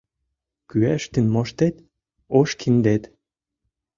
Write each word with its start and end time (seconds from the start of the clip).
Кӱэштын 0.69 1.25
моштет— 1.33 1.75
ош 2.37 2.49
киндет. 2.59 3.03